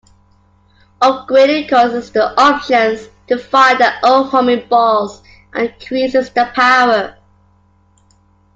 [0.99, 5.21] Upgrading causes the options to fire their own homing balls,
[5.53, 7.15] and increases their power.